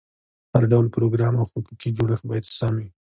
هر 0.53 0.63
ډول 0.71 0.85
پروګرام 0.95 1.33
او 1.37 1.45
حقوقي 1.49 1.89
جوړښت 1.97 2.23
باید 2.27 2.45
سم 2.57 2.73
وي. 2.81 2.89